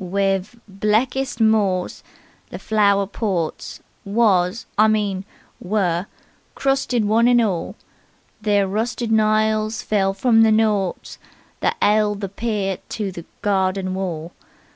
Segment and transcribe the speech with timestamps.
[0.00, 2.04] "Wiv' blekest morss
[2.50, 5.24] the flower ports Was I mean
[5.58, 6.06] were
[6.54, 7.74] crusted one and orl;
[8.44, 11.18] Ther rusted niles fell from the knorts
[11.58, 14.30] That 'eld the pear to the garden worll.